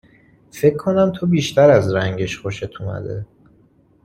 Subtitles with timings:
[0.51, 3.25] فکر کنم تو بیشتر از رنگش خوشت اومده